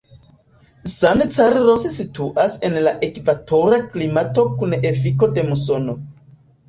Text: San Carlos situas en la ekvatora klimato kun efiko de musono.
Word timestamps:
San 0.93 1.19
Carlos 1.35 1.83
situas 1.97 2.55
en 2.69 2.79
la 2.87 2.93
ekvatora 3.09 3.79
klimato 3.97 4.47
kun 4.63 4.75
efiko 4.93 5.31
de 5.37 5.45
musono. 5.51 5.97